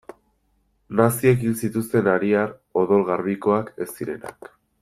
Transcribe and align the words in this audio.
Naziek 1.01 1.43
hil 1.43 1.53
zituzten 1.67 2.11
ariar 2.15 2.57
odol 2.85 3.07
garbikoak 3.13 3.73
ez 3.87 3.93
zirenak. 3.97 4.55